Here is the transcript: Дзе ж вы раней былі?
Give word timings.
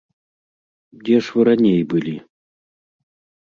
Дзе 1.03 1.17
ж 1.27 1.35
вы 1.35 1.41
раней 1.49 1.77
былі? 1.93 2.15